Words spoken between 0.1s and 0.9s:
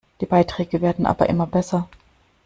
Die Beiträge